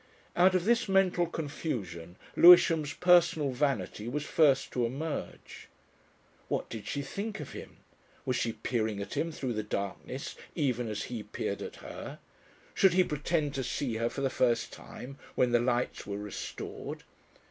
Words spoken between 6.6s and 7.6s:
did she think of